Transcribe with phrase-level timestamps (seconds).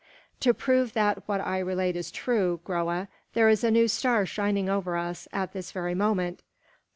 [0.39, 4.67] To prove that what I relate is true, Groa, there is the new star shining
[4.67, 6.41] over us at this very moment.